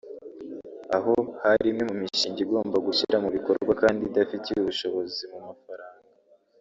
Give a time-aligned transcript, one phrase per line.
[0.95, 6.05] aho hari imwe mu mishinga igomba gushyira mu bikorwa kandi idafitiye ubushobozi mu mafaranga